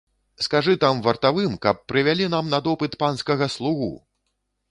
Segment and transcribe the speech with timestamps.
[0.43, 3.93] Скажы там вартавым, каб прывялі нам на допыт панскага слугу!